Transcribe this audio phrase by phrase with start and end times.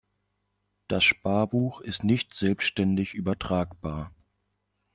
[0.87, 4.11] Das Sparbuch ist nicht selbständig übertragbar.